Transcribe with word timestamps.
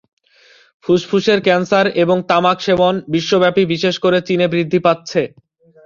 ফুসফুসের 0.85 1.39
ক্যানসার 1.41 1.85
এবং 2.03 2.17
তামাক 2.29 2.57
সেবন 2.61 2.93
বিশ্বব্যাপী, 3.13 3.63
বিশেষ 3.65 3.95
করে 3.99 4.17
চীনে 4.21 4.47
বৃদ্ধি 4.47 4.79
পাচ্ছে। 4.79 5.21